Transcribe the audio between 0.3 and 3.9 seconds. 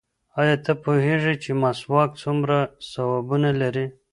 ایا ته پوهېږې چې مسواک څومره ثوابونه لري؟